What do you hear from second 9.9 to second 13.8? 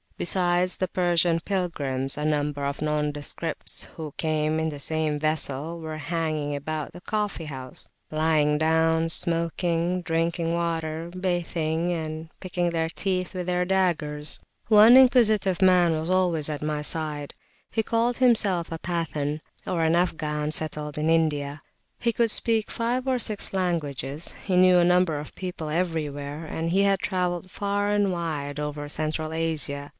drinking water, bathing and picking their teeth with their